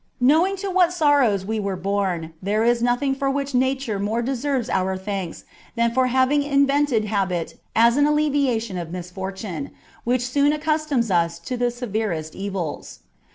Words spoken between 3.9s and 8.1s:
more deserves our thanks than for having invented habit as an